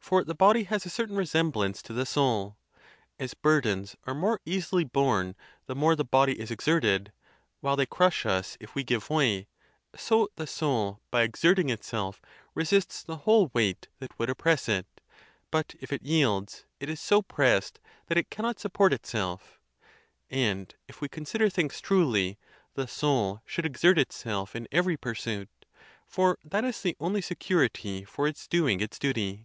For 0.00 0.24
the 0.24 0.34
body 0.34 0.64
has 0.64 0.86
a 0.86 0.88
certain 0.88 1.16
resemblance 1.16 1.82
to 1.82 1.92
the 1.92 2.06
soul: 2.06 2.56
as 3.18 3.34
bur 3.34 3.60
dens 3.60 3.94
are 4.06 4.14
more 4.14 4.40
easily 4.46 4.82
borne 4.82 5.36
the 5.66 5.74
more 5.74 5.94
the 5.94 6.02
body 6.02 6.40
is 6.40 6.50
exerted, 6.50 7.12
while 7.60 7.76
they 7.76 7.84
crush 7.84 8.24
us 8.24 8.56
if 8.58 8.74
we 8.74 8.84
give 8.84 9.10
way, 9.10 9.48
so 9.94 10.30
the 10.36 10.46
soul 10.46 11.02
by 11.10 11.24
exert 11.24 11.58
ing 11.58 11.68
itself 11.68 12.22
resists 12.54 13.02
the 13.02 13.18
whole 13.18 13.50
weight 13.52 13.88
that 13.98 14.18
would 14.18 14.30
oppress 14.30 14.66
it; 14.66 14.86
but 15.50 15.74
if 15.78 15.92
it 15.92 16.00
yields, 16.02 16.64
it 16.80 16.88
is 16.88 17.00
so 17.02 17.20
pressed 17.20 17.78
that 18.06 18.16
it 18.16 18.30
cannot 18.30 18.58
support 18.58 18.94
it 18.94 19.04
self. 19.04 19.60
And 20.30 20.74
if 20.88 21.02
we 21.02 21.10
consider 21.10 21.50
things 21.50 21.82
truly, 21.82 22.38
the 22.72 22.88
soul 22.88 23.42
should 23.44 23.66
ex 23.66 23.84
ert 23.84 23.98
itself 23.98 24.56
in 24.56 24.68
every 24.72 24.96
pursuit, 24.96 25.50
for 26.06 26.38
that 26.46 26.64
is 26.64 26.80
the 26.80 26.96
only 26.98 27.20
security 27.20 28.04
for 28.04 28.26
its 28.26 28.46
doing 28.48 28.80
its 28.80 28.98
duty. 28.98 29.44